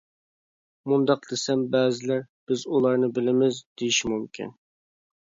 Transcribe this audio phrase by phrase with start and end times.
[0.91, 4.51] مۇنداق دېسەم، بەزىلەر «بىز ئۇلارنى بىلىمىز»، دېيىشى مۇمكىن.